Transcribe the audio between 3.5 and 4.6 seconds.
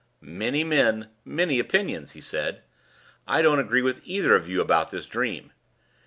agree with either of you